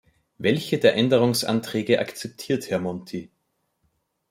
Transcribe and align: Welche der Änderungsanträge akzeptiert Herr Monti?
Welche 0.39 0.79
der 0.79 0.95
Änderungsanträge 0.95 1.99
akzeptiert 1.99 2.71
Herr 2.71 2.79
Monti? 2.79 3.29